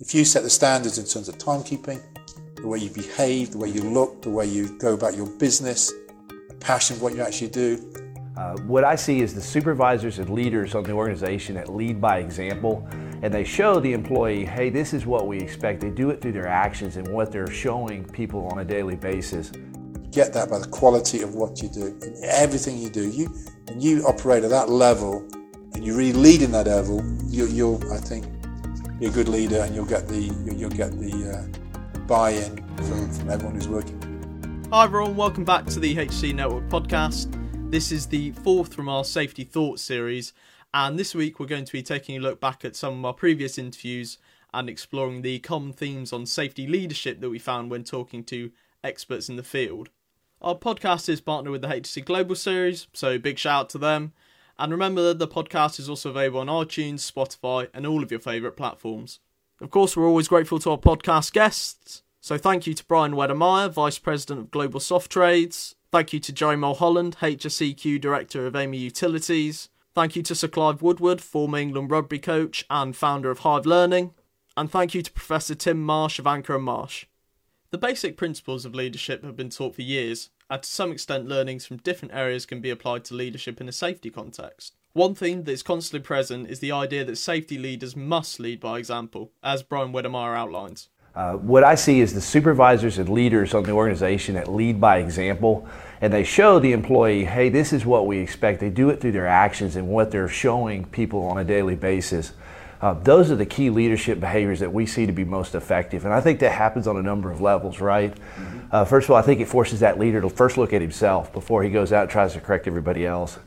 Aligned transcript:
if 0.00 0.14
you 0.14 0.24
set 0.24 0.42
the 0.42 0.50
standards 0.50 0.98
in 0.98 1.04
terms 1.04 1.28
of 1.28 1.36
timekeeping, 1.36 2.00
the 2.56 2.66
way 2.66 2.78
you 2.78 2.90
behave, 2.90 3.52
the 3.52 3.58
way 3.58 3.68
you 3.68 3.82
look, 3.82 4.22
the 4.22 4.30
way 4.30 4.46
you 4.46 4.78
go 4.78 4.94
about 4.94 5.14
your 5.14 5.26
business, 5.38 5.92
a 6.48 6.54
passion 6.54 6.96
for 6.96 7.04
what 7.04 7.14
you 7.14 7.22
actually 7.22 7.48
do. 7.48 7.92
Uh, 8.36 8.56
what 8.62 8.84
I 8.84 8.96
see 8.96 9.20
is 9.20 9.34
the 9.34 9.42
supervisors 9.42 10.18
and 10.18 10.30
leaders 10.30 10.74
on 10.74 10.84
the 10.84 10.92
organization 10.92 11.54
that 11.56 11.68
lead 11.68 12.00
by 12.00 12.18
example 12.18 12.88
and 13.22 13.34
they 13.34 13.44
show 13.44 13.80
the 13.80 13.92
employee, 13.92 14.46
hey, 14.46 14.70
this 14.70 14.94
is 14.94 15.04
what 15.04 15.26
we 15.26 15.38
expect. 15.38 15.80
They 15.80 15.90
do 15.90 16.08
it 16.08 16.22
through 16.22 16.32
their 16.32 16.48
actions 16.48 16.96
and 16.96 17.06
what 17.08 17.30
they're 17.30 17.50
showing 17.50 18.04
people 18.04 18.46
on 18.46 18.60
a 18.60 18.64
daily 18.64 18.96
basis. 18.96 19.50
Get 20.10 20.32
that 20.32 20.48
by 20.48 20.58
the 20.58 20.68
quality 20.68 21.20
of 21.20 21.34
what 21.34 21.62
you 21.62 21.68
do. 21.68 21.88
In 22.02 22.16
everything 22.24 22.78
you 22.78 22.88
do, 22.88 23.10
you 23.10 23.26
when 23.68 23.80
you 23.80 24.04
operate 24.04 24.42
at 24.44 24.50
that 24.50 24.70
level 24.70 25.28
and 25.74 25.84
you 25.84 25.96
really 25.96 26.14
lead 26.14 26.42
in 26.42 26.50
that 26.52 26.66
level, 26.66 27.04
you, 27.26 27.44
will 27.66 27.92
I 27.92 27.98
think, 27.98 28.24
be 29.00 29.06
a 29.06 29.10
good 29.10 29.30
leader 29.30 29.62
and 29.62 29.74
you'll 29.74 29.86
get 29.86 30.06
the 30.08 30.30
you'll 30.54 30.68
get 30.68 30.90
the 31.00 31.30
uh, 31.32 32.00
buy-in 32.00 32.54
from, 32.76 33.10
from 33.10 33.30
everyone 33.30 33.54
who's 33.54 33.66
working. 33.66 34.68
Hi 34.70 34.84
everyone, 34.84 35.16
welcome 35.16 35.42
back 35.42 35.64
to 35.68 35.80
the 35.80 35.96
HSE 35.96 36.34
Network 36.34 36.68
podcast. 36.68 37.34
This 37.70 37.92
is 37.92 38.06
the 38.06 38.32
fourth 38.32 38.74
from 38.74 38.90
our 38.90 39.02
Safety 39.02 39.42
Thoughts 39.42 39.80
series, 39.80 40.34
and 40.74 40.98
this 40.98 41.14
week 41.14 41.40
we're 41.40 41.46
going 41.46 41.64
to 41.64 41.72
be 41.72 41.82
taking 41.82 42.18
a 42.18 42.20
look 42.20 42.40
back 42.40 42.62
at 42.62 42.76
some 42.76 42.98
of 42.98 43.04
our 43.06 43.14
previous 43.14 43.56
interviews 43.56 44.18
and 44.52 44.68
exploring 44.68 45.22
the 45.22 45.38
common 45.38 45.72
themes 45.72 46.12
on 46.12 46.26
safety 46.26 46.66
leadership 46.66 47.22
that 47.22 47.30
we 47.30 47.38
found 47.38 47.70
when 47.70 47.84
talking 47.84 48.22
to 48.24 48.50
experts 48.84 49.30
in 49.30 49.36
the 49.36 49.42
field. 49.42 49.88
Our 50.42 50.56
podcast 50.56 51.08
is 51.08 51.22
partnered 51.22 51.52
with 51.52 51.62
the 51.62 51.68
HSE 51.68 52.04
Global 52.04 52.34
series, 52.34 52.86
so 52.92 53.18
big 53.18 53.38
shout 53.38 53.60
out 53.60 53.70
to 53.70 53.78
them. 53.78 54.12
And 54.60 54.70
remember 54.72 55.02
that 55.04 55.18
the 55.18 55.26
podcast 55.26 55.80
is 55.80 55.88
also 55.88 56.10
available 56.10 56.40
on 56.40 56.48
iTunes, 56.48 57.10
Spotify, 57.10 57.68
and 57.72 57.86
all 57.86 58.02
of 58.02 58.10
your 58.10 58.20
favourite 58.20 58.58
platforms. 58.58 59.18
Of 59.58 59.70
course, 59.70 59.96
we're 59.96 60.06
always 60.06 60.28
grateful 60.28 60.58
to 60.58 60.72
our 60.72 60.78
podcast 60.78 61.32
guests. 61.32 62.02
So 62.20 62.36
thank 62.36 62.66
you 62.66 62.74
to 62.74 62.84
Brian 62.84 63.12
Wedemeyer, 63.12 63.70
Vice 63.70 63.98
President 63.98 64.38
of 64.38 64.50
Global 64.50 64.78
Soft 64.78 65.10
Trades. 65.10 65.76
Thank 65.90 66.12
you 66.12 66.20
to 66.20 66.32
Joe 66.32 66.56
Mulholland, 66.56 67.16
HSEQ 67.22 67.98
Director 68.02 68.46
of 68.46 68.52
Amey 68.52 68.80
Utilities. 68.80 69.70
Thank 69.94 70.14
you 70.14 70.22
to 70.24 70.34
Sir 70.34 70.48
Clive 70.48 70.82
Woodward, 70.82 71.22
former 71.22 71.56
England 71.56 71.90
rugby 71.90 72.18
coach 72.18 72.66
and 72.68 72.94
founder 72.94 73.30
of 73.30 73.38
Hive 73.38 73.64
Learning. 73.64 74.12
And 74.58 74.70
thank 74.70 74.94
you 74.94 75.00
to 75.00 75.10
Professor 75.10 75.54
Tim 75.54 75.82
Marsh 75.82 76.18
of 76.18 76.26
Anker 76.26 76.54
and 76.54 76.64
Marsh. 76.64 77.06
The 77.72 77.78
basic 77.78 78.16
principles 78.16 78.64
of 78.64 78.74
leadership 78.74 79.22
have 79.22 79.36
been 79.36 79.48
taught 79.48 79.76
for 79.76 79.82
years, 79.82 80.30
and 80.50 80.60
to 80.60 80.68
some 80.68 80.90
extent, 80.90 81.28
learnings 81.28 81.64
from 81.64 81.76
different 81.76 82.12
areas 82.12 82.44
can 82.44 82.60
be 82.60 82.70
applied 82.70 83.04
to 83.04 83.14
leadership 83.14 83.60
in 83.60 83.68
a 83.68 83.72
safety 83.72 84.10
context. 84.10 84.74
One 84.92 85.14
theme 85.14 85.44
that 85.44 85.52
is 85.52 85.62
constantly 85.62 86.04
present 86.04 86.50
is 86.50 86.58
the 86.58 86.72
idea 86.72 87.04
that 87.04 87.14
safety 87.14 87.58
leaders 87.58 87.94
must 87.94 88.40
lead 88.40 88.58
by 88.58 88.78
example, 88.78 89.30
as 89.40 89.62
Brian 89.62 89.92
Wedemeyer 89.92 90.36
outlines. 90.36 90.88
Uh, 91.14 91.34
what 91.34 91.62
I 91.62 91.76
see 91.76 92.00
is 92.00 92.12
the 92.12 92.20
supervisors 92.20 92.98
and 92.98 93.08
leaders 93.08 93.54
on 93.54 93.62
the 93.62 93.70
organization 93.70 94.34
that 94.34 94.48
lead 94.48 94.80
by 94.80 94.98
example 94.98 95.68
and 96.00 96.12
they 96.12 96.24
show 96.24 96.58
the 96.58 96.72
employee, 96.72 97.24
hey, 97.24 97.48
this 97.50 97.72
is 97.72 97.84
what 97.84 98.06
we 98.06 98.18
expect. 98.18 98.60
They 98.60 98.70
do 98.70 98.90
it 98.90 99.00
through 99.00 99.12
their 99.12 99.26
actions 99.26 99.76
and 99.76 99.88
what 99.88 100.10
they're 100.10 100.28
showing 100.28 100.86
people 100.86 101.24
on 101.26 101.38
a 101.38 101.44
daily 101.44 101.74
basis. 101.74 102.32
Uh, 102.80 102.94
those 102.94 103.30
are 103.30 103.36
the 103.36 103.46
key 103.46 103.68
leadership 103.68 104.18
behaviors 104.20 104.60
that 104.60 104.72
we 104.72 104.86
see 104.86 105.04
to 105.04 105.12
be 105.12 105.24
most 105.24 105.54
effective. 105.54 106.06
And 106.06 106.14
I 106.14 106.20
think 106.20 106.40
that 106.40 106.52
happens 106.52 106.86
on 106.86 106.96
a 106.96 107.02
number 107.02 107.30
of 107.30 107.40
levels, 107.40 107.78
right? 107.80 108.14
Mm-hmm. 108.14 108.58
Uh, 108.72 108.84
first 108.86 109.04
of 109.06 109.10
all, 109.10 109.16
I 109.16 109.22
think 109.22 109.40
it 109.40 109.48
forces 109.48 109.80
that 109.80 109.98
leader 109.98 110.20
to 110.20 110.30
first 110.30 110.56
look 110.56 110.72
at 110.72 110.80
himself 110.80 111.30
before 111.32 111.62
he 111.62 111.68
goes 111.70 111.92
out 111.92 112.02
and 112.02 112.10
tries 112.10 112.32
to 112.32 112.40
correct 112.40 112.66
everybody 112.66 113.04
else. 113.04 113.38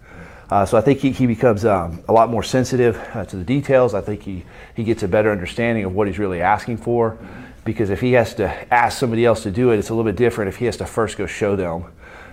Uh, 0.51 0.65
so 0.65 0.77
I 0.77 0.81
think 0.81 0.99
he, 0.99 1.09
he 1.11 1.25
becomes 1.25 1.65
um, 1.65 2.03
a 2.07 2.13
lot 2.13 2.29
more 2.29 2.43
sensitive 2.43 2.95
uh, 3.15 3.25
to 3.25 3.35
the 3.35 3.43
details. 3.43 3.95
I 3.95 4.01
think 4.01 4.21
he, 4.21 4.45
he 4.75 4.83
gets 4.83 5.01
a 5.01 5.07
better 5.07 5.31
understanding 5.31 5.83
of 5.83 5.95
what 5.95 6.07
he's 6.07 6.19
really 6.19 6.41
asking 6.41 6.77
for. 6.77 7.17
Because 7.65 7.89
if 7.89 8.01
he 8.01 8.11
has 8.11 8.35
to 8.35 8.73
ask 8.73 8.99
somebody 8.99 9.25
else 9.25 9.41
to 9.43 9.51
do 9.51 9.71
it, 9.71 9.79
it's 9.79 9.89
a 9.89 9.95
little 9.95 10.11
bit 10.11 10.17
different 10.17 10.49
if 10.49 10.57
he 10.57 10.65
has 10.65 10.77
to 10.77 10.85
first 10.85 11.17
go 11.17 11.25
show 11.25 11.55
them. 11.55 11.85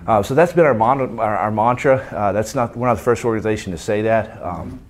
Uh, 0.07 0.23
so 0.23 0.35
that's 0.35 0.53
been 0.53 0.67
our, 0.67 0.75
mon- 0.75 1.19
our, 1.19 1.37
our 1.37 1.51
mantra. 1.51 1.99
Uh, 2.11 2.33
that's 2.33 2.55
not 2.55 2.77
we're 2.77 2.89
not 2.89 2.95
the 2.95 3.03
first 3.03 3.25
organization 3.25 3.73
to 3.73 3.79
say 3.79 4.03
that. 4.03 4.43
Um, 4.43 4.81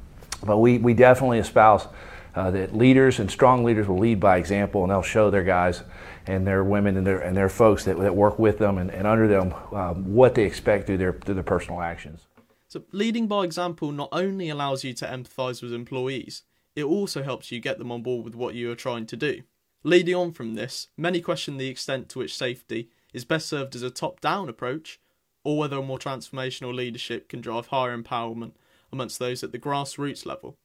but 0.45 0.59
we, 0.59 0.79
we 0.79 0.95
definitely 0.95 1.39
espouse 1.39 1.87
uh, 2.35 2.51
that 2.51 2.77
leaders 2.77 3.19
and 3.19 3.31
strong 3.31 3.65
leaders 3.65 3.89
will 3.89 3.99
lead 3.99 4.21
by 4.21 4.37
example 4.37 4.83
and 4.83 4.91
they'll 4.91 5.03
show 5.03 5.31
their 5.31 5.45
guys 5.45 5.83
and 6.27 6.47
their 6.47 6.63
women 6.63 6.97
and 6.97 7.07
their, 7.07 7.19
and 7.19 7.37
their 7.37 7.49
folks 7.49 7.85
that, 7.85 7.99
that 7.99 8.15
work 8.15 8.39
with 8.39 8.59
them 8.59 8.79
and, 8.79 8.91
and 8.91 9.07
under 9.07 9.27
them 9.27 9.55
um, 9.73 10.15
what 10.15 10.35
they 10.35 10.45
expect 10.45 10.87
through 10.87 10.99
their, 10.99 11.13
through 11.13 11.35
their 11.35 11.43
personal 11.43 11.81
actions. 11.81 12.27
So, 12.69 12.85
leading 12.93 13.27
by 13.27 13.45
example 13.45 13.91
not 13.91 14.11
only 14.13 14.49
allows 14.49 14.85
you 14.85 14.95
to 14.95 15.07
empathize 15.07 15.63
with 15.63 15.73
employees, 15.73 16.43
it 16.77 16.85
also 16.85 17.23
helps 17.23 17.51
you 17.51 17.59
get 17.59 17.79
them 17.79 17.91
on 17.91 18.03
board 18.03 18.25
with 18.25 18.37
what 18.37 18.55
you 18.55 18.71
are 18.71 18.77
trying 18.77 19.07
to 19.07 19.17
do. 19.17 19.43
Leading 19.83 20.15
on 20.15 20.31
from 20.31 20.55
this, 20.55 20.89
many 20.97 21.21
question 21.21 21.57
the 21.57 21.69
extent 21.69 22.09
to 22.11 22.19
which 22.19 22.37
safety 22.37 22.91
is 23.13 23.25
best 23.25 23.49
served 23.49 23.75
as 23.75 23.83
a 23.83 23.91
top 23.91 24.21
down 24.21 24.49
approach 24.49 25.01
or 25.43 25.59
whether 25.59 25.79
a 25.79 25.83
more 25.83 25.99
transformational 25.99 26.75
leadership 26.75 27.29
can 27.29 27.41
drive 27.41 27.69
higher 27.69 27.97
empowerment 27.97 28.53
amongst 28.93 29.19
those 29.19 29.43
at 29.43 29.53
the 29.53 29.59
grassroots 29.59 30.27
level. 30.27 30.57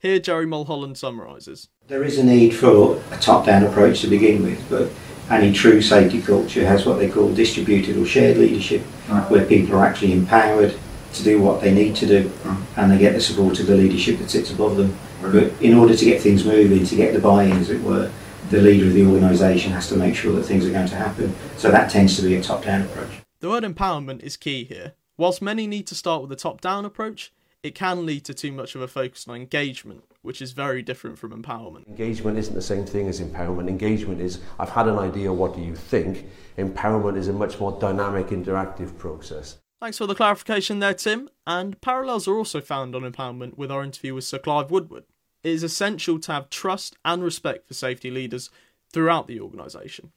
Here, 0.00 0.20
Jerry 0.20 0.46
Mulholland 0.46 0.96
summarises. 0.96 1.70
There 1.88 2.04
is 2.04 2.18
a 2.18 2.24
need 2.24 2.54
for 2.54 3.02
a 3.10 3.16
top 3.16 3.46
down 3.46 3.64
approach 3.64 4.00
to 4.02 4.06
begin 4.06 4.44
with, 4.44 4.64
but 4.70 4.90
any 5.28 5.52
true 5.52 5.82
safety 5.82 6.22
culture 6.22 6.64
has 6.64 6.86
what 6.86 6.98
they 6.98 7.08
call 7.08 7.34
distributed 7.34 7.96
or 7.96 8.06
shared 8.06 8.36
leadership, 8.36 8.82
right. 9.08 9.28
where 9.28 9.44
people 9.44 9.74
are 9.74 9.84
actually 9.84 10.12
empowered 10.12 10.78
to 11.14 11.24
do 11.24 11.42
what 11.42 11.60
they 11.60 11.74
need 11.74 11.96
to 11.96 12.06
do 12.06 12.30
right. 12.44 12.58
and 12.76 12.92
they 12.92 12.98
get 12.98 13.14
the 13.14 13.20
support 13.20 13.58
of 13.58 13.66
the 13.66 13.74
leadership 13.74 14.18
that 14.18 14.30
sits 14.30 14.52
above 14.52 14.76
them. 14.76 14.96
Right. 15.20 15.32
But 15.32 15.60
in 15.60 15.74
order 15.74 15.96
to 15.96 16.04
get 16.04 16.20
things 16.20 16.44
moving, 16.44 16.86
to 16.86 16.94
get 16.94 17.12
the 17.12 17.20
buy 17.20 17.44
in, 17.44 17.52
as 17.52 17.70
it 17.70 17.82
were, 17.82 18.08
the 18.50 18.60
leader 18.60 18.86
of 18.86 18.94
the 18.94 19.04
organisation 19.04 19.72
has 19.72 19.88
to 19.88 19.96
make 19.96 20.14
sure 20.14 20.32
that 20.34 20.44
things 20.44 20.64
are 20.64 20.70
going 20.70 20.88
to 20.88 20.94
happen. 20.94 21.34
So 21.56 21.72
that 21.72 21.90
tends 21.90 22.14
to 22.16 22.22
be 22.22 22.36
a 22.36 22.42
top 22.42 22.62
down 22.62 22.82
approach. 22.82 23.10
The 23.40 23.48
word 23.48 23.64
empowerment 23.64 24.22
is 24.22 24.36
key 24.36 24.62
here. 24.62 24.94
Whilst 25.16 25.42
many 25.42 25.66
need 25.66 25.88
to 25.88 25.96
start 25.96 26.22
with 26.22 26.30
a 26.30 26.36
top 26.36 26.60
down 26.60 26.84
approach, 26.84 27.32
it 27.62 27.74
can 27.74 28.06
lead 28.06 28.24
to 28.24 28.34
too 28.34 28.52
much 28.52 28.74
of 28.74 28.80
a 28.80 28.88
focus 28.88 29.26
on 29.26 29.36
engagement, 29.36 30.04
which 30.22 30.40
is 30.40 30.52
very 30.52 30.82
different 30.82 31.18
from 31.18 31.30
empowerment. 31.30 31.86
Engagement 31.88 32.38
isn't 32.38 32.54
the 32.54 32.62
same 32.62 32.86
thing 32.86 33.08
as 33.08 33.20
empowerment. 33.20 33.68
Engagement 33.68 34.20
is, 34.20 34.40
I've 34.58 34.70
had 34.70 34.86
an 34.86 34.98
idea, 34.98 35.32
what 35.32 35.54
do 35.54 35.60
you 35.60 35.74
think? 35.74 36.26
Empowerment 36.56 37.16
is 37.16 37.28
a 37.28 37.32
much 37.32 37.58
more 37.58 37.78
dynamic, 37.80 38.28
interactive 38.28 38.96
process. 38.96 39.58
Thanks 39.80 39.98
for 39.98 40.06
the 40.06 40.14
clarification 40.14 40.78
there, 40.78 40.94
Tim. 40.94 41.30
And 41.46 41.80
parallels 41.80 42.28
are 42.28 42.36
also 42.36 42.60
found 42.60 42.94
on 42.94 43.02
empowerment 43.02 43.56
with 43.56 43.70
our 43.70 43.82
interview 43.82 44.14
with 44.14 44.24
Sir 44.24 44.38
Clive 44.38 44.70
Woodward. 44.70 45.04
It 45.42 45.50
is 45.50 45.62
essential 45.62 46.18
to 46.20 46.32
have 46.32 46.50
trust 46.50 46.96
and 47.04 47.22
respect 47.22 47.66
for 47.66 47.74
safety 47.74 48.10
leaders 48.10 48.50
throughout 48.92 49.26
the 49.26 49.40
organisation. 49.40 50.12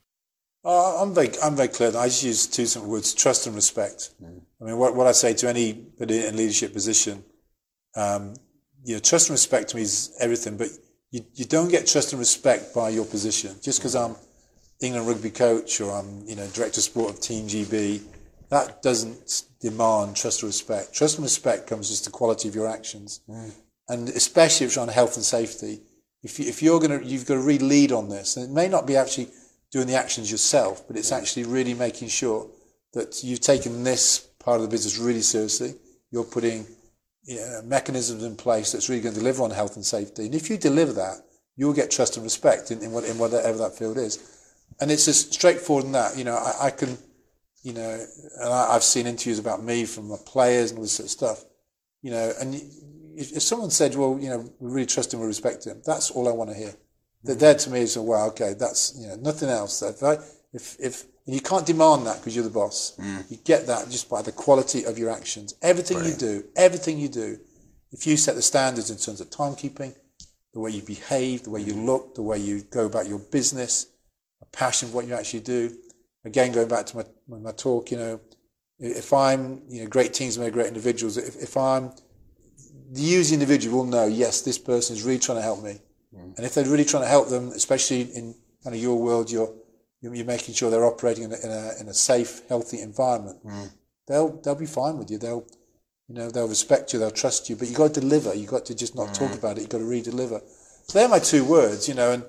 Uh, 0.63 1.01
I'm 1.01 1.13
very, 1.13 1.29
I'm 1.43 1.55
very 1.55 1.69
clear. 1.69 1.89
I 1.89 2.05
just 2.05 2.23
use 2.23 2.47
two 2.47 2.67
simple 2.67 2.91
words: 2.91 3.15
trust 3.15 3.47
and 3.47 3.55
respect. 3.55 4.11
Mm. 4.21 4.41
I 4.61 4.63
mean, 4.65 4.77
what, 4.77 4.95
what 4.95 5.07
I 5.07 5.11
say 5.11 5.33
to 5.33 5.49
anybody 5.49 6.25
in 6.25 6.37
leadership 6.37 6.73
position 6.73 7.23
um, 7.95 8.33
you 8.83 8.95
know, 8.95 8.99
trust 8.99 9.29
and 9.29 9.33
respect 9.33 9.69
to 9.69 9.75
me 9.75 9.83
is 9.83 10.15
everything, 10.19 10.57
but 10.57 10.69
you, 11.11 11.25
you 11.33 11.45
don't 11.45 11.69
get 11.69 11.87
trust 11.87 12.13
and 12.13 12.19
respect 12.19 12.73
by 12.73 12.89
your 12.89 13.05
position. 13.05 13.55
Just 13.61 13.79
because 13.79 13.95
I'm 13.95 14.15
England 14.81 15.07
rugby 15.07 15.29
coach 15.29 15.81
or 15.81 15.91
I'm, 15.91 16.23
you 16.25 16.35
know, 16.35 16.47
director 16.47 16.79
of 16.79 16.83
sport 16.83 17.13
of 17.13 17.19
Team 17.19 17.47
GB, 17.47 18.01
that 18.49 18.81
doesn't 18.81 19.43
demand 19.59 20.15
trust 20.15 20.43
or 20.43 20.47
respect. 20.47 20.93
Trust 20.93 21.17
and 21.17 21.23
respect 21.23 21.67
comes 21.67 21.89
just 21.89 22.05
the 22.05 22.11
quality 22.11 22.49
of 22.49 22.55
your 22.55 22.67
actions. 22.67 23.21
Mm. 23.29 23.51
And 23.89 24.09
especially 24.09 24.67
if 24.67 24.75
you're 24.75 24.81
on 24.81 24.89
health 24.89 25.15
and 25.15 25.23
safety, 25.23 25.81
if, 26.23 26.39
you, 26.39 26.47
if 26.47 26.61
you're 26.61 26.79
going 26.79 26.99
to, 26.99 27.05
you've 27.05 27.25
got 27.25 27.35
to 27.35 27.41
really 27.41 27.65
lead 27.65 27.91
on 27.91 28.09
this. 28.09 28.37
And 28.37 28.45
it 28.49 28.53
may 28.53 28.67
not 28.67 28.87
be 28.87 28.95
actually 28.95 29.29
doing 29.71 29.87
the 29.87 29.95
actions 29.95 30.29
yourself, 30.29 30.87
but 30.87 30.97
it's 30.97 31.11
actually 31.11 31.43
really 31.43 31.73
making 31.73 32.09
sure 32.09 32.47
that 32.93 33.23
you've 33.23 33.39
taken 33.39 33.83
this 33.83 34.19
part 34.39 34.57
of 34.57 34.63
the 34.63 34.67
business 34.69 34.97
really 34.97 35.21
seriously. 35.21 35.75
You're 36.11 36.25
putting 36.25 36.67
yeah, 37.23 37.61
mechanisms 37.63 38.23
in 38.23 38.35
place 38.35 38.71
that's 38.71 38.89
really 38.89 39.01
going 39.01 39.13
to 39.13 39.19
deliver 39.19 39.43
on 39.43 39.51
health 39.51 39.75
and 39.75 39.85
safety. 39.85 40.25
And 40.25 40.35
if 40.35 40.49
you 40.49 40.57
deliver 40.57 40.93
that, 40.93 41.17
you'll 41.55 41.73
get 41.73 41.91
trust 41.91 42.17
and 42.17 42.23
respect 42.23 42.71
in, 42.71 42.81
in, 42.81 42.91
what, 42.91 43.03
in 43.03 43.17
whatever 43.17 43.57
that 43.59 43.77
field 43.77 43.97
is. 43.97 44.39
And 44.79 44.89
it's 44.89 45.07
as 45.07 45.19
straightforward 45.19 45.85
than 45.85 45.91
that. 45.91 46.17
You 46.17 46.23
know, 46.23 46.35
I, 46.35 46.67
I 46.67 46.69
can, 46.71 46.97
you 47.63 47.73
know, 47.73 48.05
and 48.39 48.49
I, 48.53 48.73
have 48.73 48.83
seen 48.83 49.05
interviews 49.05 49.37
about 49.37 49.63
me 49.63 49.85
from 49.85 50.07
my 50.07 50.17
players 50.25 50.71
and 50.71 50.79
all 50.79 50.83
this 50.83 50.93
sort 50.93 51.05
of 51.05 51.11
stuff. 51.11 51.45
You 52.01 52.11
know, 52.11 52.33
and 52.39 52.55
if, 53.15 53.33
if 53.33 53.43
someone 53.43 53.69
said, 53.69 53.95
well, 53.95 54.17
you 54.19 54.29
know, 54.29 54.49
we 54.59 54.71
really 54.71 54.85
trust 54.87 55.13
him, 55.13 55.19
we 55.19 55.27
respect 55.27 55.65
him, 55.65 55.81
that's 55.85 56.09
all 56.09 56.27
I 56.27 56.31
want 56.31 56.49
to 56.49 56.55
hear. 56.55 56.73
That 57.25 57.39
there 57.39 57.53
mm-hmm. 57.53 57.71
to 57.71 57.77
me 57.77 57.81
is, 57.81 57.97
well, 57.97 58.27
okay, 58.29 58.55
that's, 58.57 58.97
you 58.99 59.07
know, 59.07 59.15
nothing 59.17 59.49
else. 59.49 59.83
If, 59.83 60.01
I, 60.01 60.17
if, 60.53 60.75
if 60.79 61.05
and 61.25 61.35
you 61.35 61.41
can't 61.41 61.65
demand 61.65 62.05
that 62.07 62.17
because 62.17 62.35
you're 62.35 62.43
the 62.43 62.49
boss. 62.49 62.95
Mm. 62.99 63.29
You 63.29 63.37
get 63.37 63.67
that 63.67 63.89
just 63.89 64.09
by 64.09 64.21
the 64.21 64.31
quality 64.31 64.85
of 64.85 64.97
your 64.97 65.09
actions. 65.09 65.53
Everything 65.61 65.97
Brilliant. 65.97 66.21
you 66.21 66.27
do, 66.27 66.43
everything 66.55 66.97
you 66.97 67.09
do, 67.09 67.37
if 67.91 68.07
you 68.07 68.17
set 68.17 68.35
the 68.35 68.41
standards 68.41 68.89
in 68.89 68.97
terms 68.97 69.21
of 69.21 69.29
timekeeping, 69.29 69.95
the 70.53 70.59
way 70.59 70.71
you 70.71 70.81
behave, 70.81 71.43
the 71.43 71.49
way 71.49 71.61
you 71.61 71.73
look, 71.73 72.15
the 72.15 72.21
way 72.21 72.37
you 72.37 72.61
go 72.63 72.85
about 72.85 73.07
your 73.07 73.19
business, 73.19 73.87
a 74.41 74.45
passion 74.47 74.89
for 74.89 74.95
what 74.95 75.07
you 75.07 75.13
actually 75.13 75.41
do. 75.41 75.71
Again, 76.25 76.51
going 76.51 76.67
back 76.67 76.85
to 76.87 76.97
my, 76.97 77.05
my 77.39 77.51
talk, 77.51 77.91
you 77.91 77.97
know, 77.97 78.19
if 78.79 79.13
I'm, 79.13 79.61
you 79.69 79.83
know, 79.83 79.89
great 79.89 80.13
teams 80.13 80.37
make 80.37 80.53
great 80.53 80.67
individuals. 80.67 81.17
If, 81.17 81.35
if 81.35 81.55
I'm, 81.55 81.91
the 82.91 83.01
user 83.01 83.33
individual 83.33 83.79
will 83.79 83.85
know, 83.85 84.05
yes, 84.07 84.41
this 84.41 84.57
person 84.57 84.95
is 84.95 85.03
really 85.03 85.19
trying 85.19 85.37
to 85.37 85.43
help 85.43 85.63
me. 85.63 85.79
Mm. 86.13 86.35
And 86.35 86.45
if 86.45 86.55
they're 86.55 86.65
really 86.65 86.85
trying 86.85 87.03
to 87.03 87.09
help 87.09 87.29
them, 87.29 87.49
especially 87.49 88.01
in 88.01 88.35
kind 88.63 88.75
of 88.75 88.81
your 88.81 88.99
world, 89.01 89.31
you're 89.31 89.53
you're 90.01 90.25
making 90.25 90.55
sure 90.55 90.69
they're 90.69 90.85
operating 90.85 91.25
in 91.25 91.31
a, 91.31 91.35
in 91.43 91.51
a, 91.51 91.71
in 91.81 91.87
a 91.87 91.93
safe, 91.93 92.41
healthy 92.49 92.81
environment. 92.81 93.37
Mm. 93.45 93.71
They'll 94.07 94.41
they'll 94.41 94.55
be 94.55 94.65
fine 94.65 94.97
with 94.97 95.11
you. 95.11 95.17
They'll 95.17 95.45
you 96.07 96.15
know 96.15 96.29
they'll 96.29 96.47
respect 96.47 96.91
you. 96.91 96.99
They'll 96.99 97.11
trust 97.11 97.49
you. 97.49 97.55
But 97.55 97.69
you 97.69 97.75
got 97.75 97.93
to 97.93 98.01
deliver. 98.01 98.33
You 98.33 98.47
got 98.47 98.65
to 98.65 98.75
just 98.75 98.95
not 98.95 99.09
mm. 99.09 99.13
talk 99.17 99.33
about 99.33 99.57
it. 99.57 99.61
You 99.61 99.67
got 99.67 99.77
to 99.77 99.85
re-deliver. 99.85 100.41
So 100.87 100.99
they're 100.99 101.07
my 101.07 101.19
two 101.19 101.45
words. 101.45 101.87
You 101.87 101.93
know, 101.93 102.11
and 102.11 102.23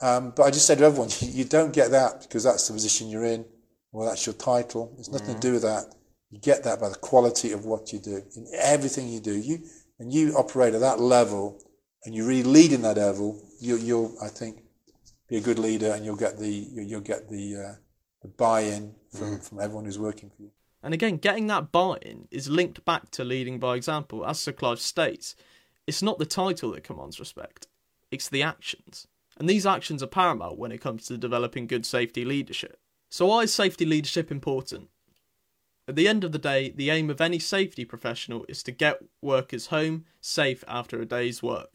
um, 0.00 0.32
but 0.36 0.44
I 0.44 0.50
just 0.50 0.66
say 0.66 0.76
to 0.76 0.84
everyone, 0.84 1.08
you, 1.20 1.28
you, 1.32 1.44
don't 1.44 1.72
get 1.72 1.90
that 1.92 2.22
because 2.22 2.44
that's 2.44 2.68
the 2.68 2.74
position 2.74 3.08
you're 3.08 3.24
in, 3.24 3.44
or 3.92 4.04
that's 4.04 4.26
your 4.26 4.34
title. 4.34 4.94
It's 4.98 5.10
nothing 5.10 5.34
mm. 5.34 5.40
to 5.40 5.48
do 5.48 5.52
with 5.54 5.62
that. 5.62 5.94
You 6.30 6.38
get 6.38 6.64
that 6.64 6.80
by 6.80 6.88
the 6.90 6.96
quality 6.96 7.52
of 7.52 7.64
what 7.64 7.92
you 7.92 7.98
do 7.98 8.22
in 8.36 8.46
everything 8.58 9.08
you 9.08 9.20
do. 9.20 9.34
You 9.34 9.60
and 9.98 10.12
you 10.12 10.34
operate 10.34 10.74
at 10.74 10.80
that 10.80 11.00
level, 11.00 11.58
and 12.04 12.14
you 12.14 12.26
really 12.26 12.42
lead 12.42 12.72
in 12.72 12.82
that 12.82 12.98
level. 12.98 13.42
You, 13.58 13.76
you'll, 13.76 14.14
I 14.22 14.28
think, 14.28 14.58
be 15.28 15.36
a 15.36 15.40
good 15.40 15.58
leader, 15.58 15.92
and 15.92 16.04
you'll 16.04 16.16
get 16.16 16.38
the 16.38 16.48
you'll 16.48 17.00
get 17.00 17.28
the, 17.28 17.56
uh, 17.56 17.74
the 18.22 18.28
buy-in 18.28 18.94
from, 19.10 19.38
mm. 19.38 19.48
from 19.48 19.60
everyone 19.60 19.84
who's 19.84 19.98
working 19.98 20.30
for 20.30 20.42
you. 20.42 20.50
And 20.82 20.94
again, 20.94 21.16
getting 21.16 21.48
that 21.48 21.72
buy-in 21.72 22.28
is 22.30 22.48
linked 22.48 22.84
back 22.84 23.10
to 23.12 23.24
leading 23.24 23.58
by 23.58 23.74
example, 23.76 24.24
as 24.24 24.38
Sir 24.38 24.52
Clive 24.52 24.80
states. 24.80 25.34
It's 25.86 26.02
not 26.02 26.18
the 26.18 26.26
title 26.26 26.72
that 26.72 26.84
commands 26.84 27.18
respect; 27.18 27.66
it's 28.10 28.28
the 28.28 28.42
actions, 28.42 29.06
and 29.38 29.48
these 29.48 29.66
actions 29.66 30.02
are 30.02 30.08
paramount 30.08 30.58
when 30.58 30.72
it 30.72 30.80
comes 30.80 31.06
to 31.06 31.18
developing 31.18 31.66
good 31.66 31.86
safety 31.86 32.24
leadership. 32.24 32.78
So, 33.08 33.26
why 33.26 33.42
is 33.42 33.54
safety 33.54 33.84
leadership 33.84 34.30
important? 34.30 34.88
At 35.88 35.94
the 35.94 36.08
end 36.08 36.24
of 36.24 36.32
the 36.32 36.38
day, 36.38 36.70
the 36.70 36.90
aim 36.90 37.10
of 37.10 37.20
any 37.20 37.38
safety 37.38 37.84
professional 37.84 38.44
is 38.48 38.62
to 38.64 38.72
get 38.72 39.04
workers 39.22 39.68
home 39.68 40.04
safe 40.20 40.64
after 40.66 41.00
a 41.00 41.06
day's 41.06 41.42
work. 41.42 41.74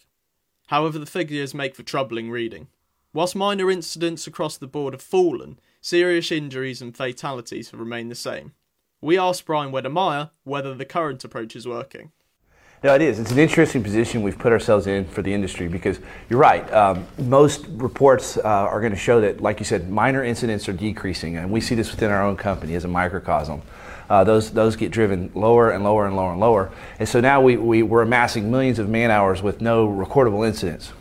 However, 0.68 1.00
the 1.00 1.06
figures 1.06 1.54
make 1.54 1.76
for 1.76 1.84
troubling 1.84 2.30
reading. 2.30 2.68
Whilst 3.14 3.36
minor 3.36 3.70
incidents 3.70 4.26
across 4.26 4.56
the 4.56 4.68
board 4.68 4.94
have 4.94 5.02
fallen, 5.02 5.60
serious 5.82 6.32
injuries 6.32 6.82
and 6.82 6.96
fatalities 6.96 7.72
have 7.72 7.80
remained 7.82 8.10
the 8.10 8.16
same. 8.16 8.54
We 9.02 9.18
asked 9.18 9.46
Brian 9.46 9.74
Wedemeyer 9.74 10.30
whether 10.46 10.74
the 10.74 10.86
current 10.86 11.22
approach 11.26 11.54
is 11.58 11.68
working. 11.68 12.14
No, 12.84 12.96
it 12.96 13.02
is. 13.02 13.20
It's 13.20 13.32
an 13.32 13.38
interesting 13.38 13.84
position 13.84 14.22
we've 14.22 14.40
put 14.40 14.54
ourselves 14.54 14.88
in 14.88 15.06
for 15.06 15.22
the 15.22 15.34
industry 15.34 15.68
because 15.68 16.00
you're 16.30 16.40
right. 16.40 16.72
Um, 16.74 17.06
most 17.18 17.66
reports 17.72 18.38
uh, 18.38 18.42
are 18.44 18.80
going 18.80 18.94
to 18.94 18.98
show 18.98 19.20
that, 19.20 19.42
like 19.42 19.60
you 19.60 19.66
said, 19.66 19.90
minor 19.90 20.24
incidents 20.24 20.70
are 20.70 20.74
decreasing, 20.74 21.36
and 21.36 21.52
we 21.52 21.60
see 21.60 21.76
this 21.76 21.92
within 21.92 22.12
our 22.12 22.24
own 22.24 22.38
company 22.38 22.76
as 22.76 22.86
a 22.86 22.88
microcosm. 22.88 23.62
Uh, 24.10 24.24
those 24.24 24.52
those 24.52 24.76
get 24.76 24.92
driven 24.92 25.32
lower 25.36 25.72
and 25.72 25.84
lower 25.84 26.08
and 26.08 26.16
lower 26.16 26.32
and 26.32 26.40
lower, 26.40 26.72
and 26.98 27.08
so 27.08 27.20
now 27.22 27.40
we, 27.40 27.56
we 27.56 27.84
we're 27.84 28.02
amassing 28.02 28.50
millions 28.50 28.80
of 28.80 28.90
man 28.90 29.12
hours 29.12 29.42
with 29.42 29.62
no 29.62 29.88
recordable 29.88 30.48
incidents. 30.48 30.92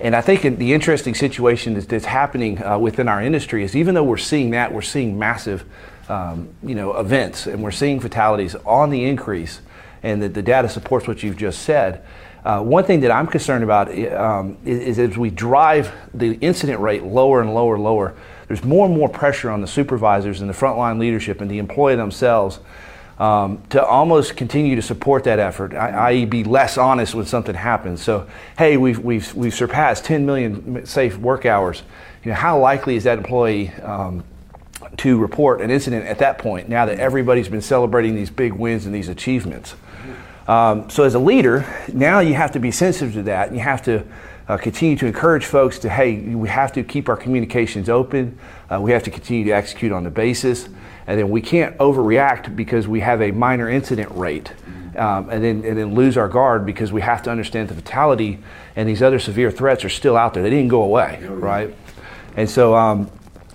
And 0.00 0.16
I 0.16 0.22
think 0.22 0.58
the 0.58 0.72
interesting 0.72 1.14
situation 1.14 1.74
that's 1.74 2.06
happening 2.06 2.62
uh, 2.62 2.78
within 2.78 3.06
our 3.06 3.22
industry 3.22 3.62
is 3.62 3.76
even 3.76 3.94
though 3.94 4.04
we're 4.04 4.16
seeing 4.16 4.50
that, 4.50 4.72
we're 4.72 4.80
seeing 4.80 5.18
massive, 5.18 5.64
um, 6.08 6.48
you 6.62 6.74
know, 6.74 6.96
events, 6.96 7.46
and 7.46 7.62
we're 7.62 7.70
seeing 7.70 8.00
fatalities 8.00 8.54
on 8.64 8.88
the 8.88 9.04
increase, 9.04 9.60
and 10.02 10.22
that 10.22 10.32
the 10.32 10.42
data 10.42 10.70
supports 10.70 11.06
what 11.06 11.22
you've 11.22 11.36
just 11.36 11.62
said. 11.62 12.02
Uh, 12.42 12.62
one 12.62 12.84
thing 12.84 13.00
that 13.00 13.10
I'm 13.10 13.26
concerned 13.26 13.62
about 13.62 13.88
um, 14.14 14.56
is, 14.64 14.98
is, 14.98 14.98
as 14.98 15.18
we 15.18 15.28
drive 15.28 15.92
the 16.14 16.32
incident 16.36 16.80
rate 16.80 17.02
lower 17.02 17.42
and 17.42 17.52
lower 17.52 17.74
and 17.74 17.84
lower, 17.84 18.14
there's 18.48 18.64
more 18.64 18.86
and 18.86 18.96
more 18.96 19.10
pressure 19.10 19.50
on 19.50 19.60
the 19.60 19.66
supervisors 19.66 20.40
and 20.40 20.48
the 20.48 20.54
frontline 20.54 20.98
leadership 20.98 21.42
and 21.42 21.50
the 21.50 21.58
employee 21.58 21.96
themselves 21.96 22.60
um, 23.20 23.62
to 23.68 23.84
almost 23.84 24.34
continue 24.34 24.74
to 24.76 24.82
support 24.82 25.24
that 25.24 25.38
effort, 25.38 25.74
i.e., 25.74 26.24
be 26.24 26.42
less 26.42 26.78
honest 26.78 27.14
when 27.14 27.26
something 27.26 27.54
happens. 27.54 28.02
So, 28.02 28.26
hey, 28.56 28.78
we've, 28.78 28.98
we've, 28.98 29.32
we've 29.34 29.54
surpassed 29.54 30.06
10 30.06 30.24
million 30.24 30.86
safe 30.86 31.18
work 31.18 31.44
hours. 31.44 31.82
You 32.24 32.30
know, 32.30 32.36
how 32.36 32.58
likely 32.58 32.96
is 32.96 33.04
that 33.04 33.18
employee 33.18 33.68
um, 33.82 34.24
to 34.96 35.18
report 35.18 35.60
an 35.60 35.70
incident 35.70 36.06
at 36.06 36.18
that 36.20 36.38
point 36.38 36.70
now 36.70 36.86
that 36.86 36.98
everybody's 36.98 37.48
been 37.48 37.60
celebrating 37.60 38.14
these 38.14 38.30
big 38.30 38.54
wins 38.54 38.86
and 38.86 38.94
these 38.94 39.10
achievements? 39.10 39.74
Um, 40.48 40.88
so, 40.88 41.04
as 41.04 41.14
a 41.14 41.18
leader, 41.18 41.66
now 41.92 42.20
you 42.20 42.32
have 42.34 42.52
to 42.52 42.58
be 42.58 42.70
sensitive 42.70 43.12
to 43.12 43.22
that 43.24 43.48
and 43.48 43.56
you 43.56 43.62
have 43.62 43.82
to 43.82 44.02
uh, 44.50 44.56
continue 44.58 44.96
to 44.96 45.06
encourage 45.06 45.44
folks 45.44 45.78
to, 45.78 45.88
hey, 45.88 46.18
we 46.18 46.48
have 46.48 46.72
to 46.72 46.82
keep 46.82 47.08
our 47.08 47.16
communications 47.16 47.88
open. 47.88 48.38
Uh, 48.70 48.80
we 48.80 48.90
have 48.90 49.02
to 49.04 49.10
continue 49.10 49.44
to 49.44 49.52
execute 49.52 49.92
on 49.92 50.04
the 50.04 50.10
basis 50.10 50.68
and 51.06 51.18
then 51.18 51.28
we 51.28 51.40
can't 51.40 51.76
overreact 51.78 52.54
because 52.54 52.86
we 52.86 53.00
have 53.00 53.20
a 53.20 53.32
minor 53.32 53.68
incident 53.68 54.08
rate. 54.12 54.52
Um, 54.96 55.28
and 55.30 55.42
then 55.42 55.64
and 55.64 55.78
then 55.78 55.94
lose 55.94 56.16
our 56.16 56.28
guard 56.28 56.66
because 56.66 56.92
we 56.92 57.00
have 57.00 57.22
to 57.22 57.30
understand 57.30 57.68
the 57.68 57.74
fatality 57.74 58.38
and 58.76 58.88
these 58.88 59.02
other 59.02 59.18
severe 59.18 59.50
threats 59.50 59.84
are 59.84 59.88
still 59.88 60.16
out 60.16 60.34
there. 60.34 60.42
They 60.42 60.50
didn't 60.50 60.68
go 60.68 60.82
away, 60.82 61.24
right? 61.28 61.74
And 62.36 62.50
so 62.50 62.76
um, 62.76 63.10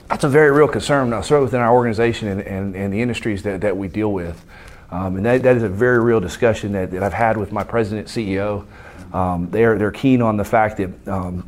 that's 0.09 0.23
a 0.23 0.29
very 0.29 0.51
real 0.51 0.67
concern, 0.67 1.13
uh, 1.13 1.21
certainly 1.21 1.45
within 1.45 1.61
our 1.61 1.73
organization 1.73 2.27
and, 2.27 2.41
and, 2.41 2.75
and, 2.75 2.93
the 2.93 3.01
industries 3.01 3.43
that, 3.43 3.61
that 3.61 3.75
we 3.75 3.87
deal 3.89 4.11
with. 4.11 4.45
Um, 4.91 5.17
and 5.17 5.25
that, 5.25 5.43
that 5.43 5.57
is 5.57 5.63
a 5.63 5.69
very 5.69 5.99
real 5.99 6.19
discussion 6.19 6.71
that, 6.71 6.91
that 6.91 7.03
I've 7.03 7.13
had 7.13 7.37
with 7.37 7.51
my 7.51 7.63
president, 7.63 8.07
CEO. 8.07 8.65
Um, 9.13 9.49
they're, 9.51 9.77
they're 9.77 9.91
keen 9.91 10.21
on 10.21 10.37
the 10.37 10.45
fact 10.45 10.77
that 10.77 11.07
um, 11.07 11.47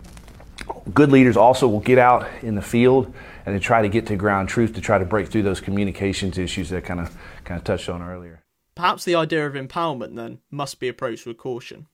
good 0.94 1.12
leaders 1.12 1.38
also 1.38 1.68
will 1.68 1.80
get 1.80 1.98
out 1.98 2.28
in 2.42 2.56
the 2.56 2.62
field 2.62 3.14
and 3.46 3.56
then 3.56 3.62
try 3.62 3.82
to 3.82 3.90
get 3.90 4.06
to 4.08 4.16
ground 4.16 4.50
truth 4.50 4.74
to 4.74 4.82
try 4.82 4.98
to 4.98 5.06
break 5.06 5.28
through 5.28 5.44
those 5.44 5.62
communications 5.62 6.38
issues 6.38 6.70
that 6.70 6.84
kind 6.84 7.00
of 7.00 7.16
kind 7.44 7.58
of 7.58 7.64
touched 7.64 7.90
on 7.90 8.02
earlier. 8.02 8.44
Perhaps 8.76 9.06
the 9.06 9.16
idea 9.16 9.46
of 9.48 9.54
empowerment 9.54 10.16
then 10.16 10.40
must 10.52 10.80
be 10.80 10.88
approached 10.88 11.26
with 11.26 11.38
caution. 11.38 11.88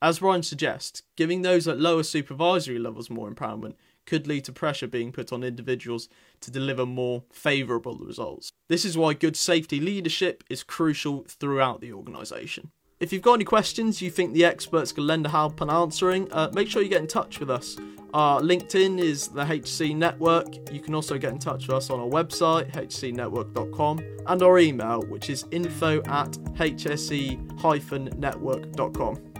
As 0.00 0.22
Ryan 0.22 0.42
suggests, 0.42 1.02
giving 1.16 1.42
those 1.42 1.68
at 1.68 1.78
lower 1.78 2.02
supervisory 2.02 2.78
levels 2.78 3.10
more 3.10 3.30
empowerment 3.30 3.74
could 4.06 4.26
lead 4.26 4.44
to 4.44 4.52
pressure 4.52 4.88
being 4.88 5.12
put 5.12 5.32
on 5.32 5.44
individuals 5.44 6.08
to 6.40 6.50
deliver 6.50 6.84
more 6.84 7.22
favourable 7.30 7.98
results. 7.98 8.50
This 8.68 8.84
is 8.84 8.98
why 8.98 9.14
good 9.14 9.36
safety 9.36 9.78
leadership 9.78 10.42
is 10.50 10.64
crucial 10.64 11.24
throughout 11.28 11.80
the 11.80 11.92
organisation. 11.92 12.72
If 13.02 13.12
you've 13.12 13.20
got 13.20 13.34
any 13.34 13.44
questions 13.44 14.00
you 14.00 14.10
think 14.12 14.32
the 14.32 14.44
experts 14.44 14.92
can 14.92 15.08
lend 15.08 15.26
a 15.26 15.28
help 15.28 15.60
on 15.60 15.68
answering, 15.68 16.32
uh, 16.32 16.52
make 16.54 16.68
sure 16.68 16.82
you 16.82 16.88
get 16.88 17.00
in 17.00 17.08
touch 17.08 17.40
with 17.40 17.50
us. 17.50 17.76
Our 18.14 18.40
LinkedIn 18.40 19.00
is 19.00 19.26
the 19.26 19.42
HSE 19.42 19.96
Network. 19.96 20.70
You 20.70 20.78
can 20.78 20.94
also 20.94 21.18
get 21.18 21.32
in 21.32 21.40
touch 21.40 21.66
with 21.66 21.78
us 21.78 21.90
on 21.90 21.98
our 21.98 22.06
website, 22.06 22.70
hse-network.com, 22.70 23.98
and 24.28 24.40
our 24.40 24.60
email, 24.60 25.02
which 25.08 25.30
is 25.30 25.46
info 25.50 25.98
at 26.02 26.30
hse-network.com. 26.54 29.31